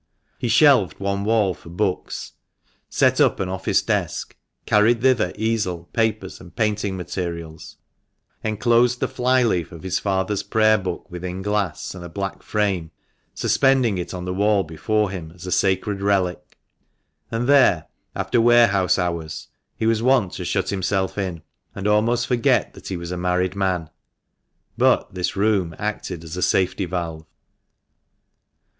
He 0.39 0.47
shelved 0.47 0.99
one 0.99 1.23
wall 1.25 1.53
for 1.53 1.69
books, 1.69 2.31
set 2.89 3.21
up 3.21 3.39
an 3.39 3.49
office 3.49 3.83
desk, 3.83 4.35
carried 4.65 5.01
thither 5.03 5.31
easel, 5.35 5.89
papers, 5.93 6.41
and 6.41 6.55
painting 6.55 6.97
materials; 6.97 7.77
enclosed 8.43 8.99
the 8.99 9.07
fly 9.07 9.43
leaf 9.43 9.71
of 9.71 9.83
his 9.83 9.99
father's 9.99 10.41
Prayer 10.41 10.79
book 10.79 11.05
within 11.11 11.43
glass 11.43 11.93
and 11.93 12.03
a 12.03 12.09
black 12.09 12.41
frame, 12.41 12.89
suspending 13.35 13.99
it 13.99 14.11
on 14.11 14.25
the 14.25 14.31
422 14.33 14.39
THE 14.41 14.73
MANCHESTER 14.73 14.87
MAN. 14.87 14.97
wall 14.97 15.03
before 15.03 15.11
him 15.11 15.35
as 15.35 15.45
a 15.45 15.55
sacred 15.55 16.01
relic, 16.01 16.57
and 17.29 17.47
there, 17.47 17.85
after 18.15 18.41
warehouse 18.41 18.97
hours, 18.97 19.49
he 19.77 19.85
was 19.85 20.01
wont 20.01 20.33
to 20.33 20.45
shut 20.45 20.69
himself 20.69 21.15
in, 21.19 21.43
and 21.75 21.87
almost 21.87 22.25
forget 22.25 22.73
that 22.73 22.87
he 22.87 22.97
was 22.97 23.11
a 23.11 23.17
married 23.17 23.55
man. 23.55 23.91
But 24.79 25.13
this 25.13 25.35
room 25.35 25.75
acted 25.77 26.23
as 26.23 26.35
a 26.35 26.41
safety 26.41 26.85
valve. 26.85 27.27